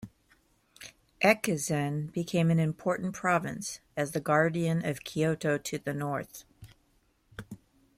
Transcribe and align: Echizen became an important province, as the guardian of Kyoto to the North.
Echizen 1.23 2.11
became 2.11 2.49
an 2.49 2.57
important 2.57 3.13
province, 3.13 3.81
as 3.95 4.13
the 4.13 4.19
guardian 4.19 4.83
of 4.83 5.03
Kyoto 5.03 5.59
to 5.59 5.77
the 5.77 5.93
North. 5.93 6.43